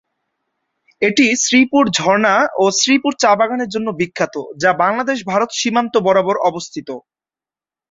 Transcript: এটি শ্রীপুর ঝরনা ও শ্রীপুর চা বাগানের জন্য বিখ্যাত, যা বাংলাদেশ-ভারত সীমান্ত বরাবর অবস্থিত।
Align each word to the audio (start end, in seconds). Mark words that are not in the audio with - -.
এটি 1.01 1.25
শ্রীপুর 1.43 1.83
ঝরনা 1.97 2.33
ও 2.55 2.75
শ্রীপুর 2.79 3.13
চা 3.19 3.31
বাগানের 3.39 3.69
জন্য 3.71 3.87
বিখ্যাত, 3.99 4.33
যা 4.61 4.71
বাংলাদেশ-ভারত 4.83 5.49
সীমান্ত 5.59 5.93
বরাবর 6.05 6.35
অবস্থিত। 6.49 6.89